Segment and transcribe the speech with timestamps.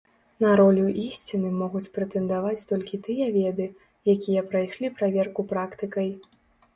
[0.43, 3.67] На ролю ісціны могуць прэтэндаваць толькі тыя веды,
[4.15, 6.09] якія прайшлі праверку практыкай.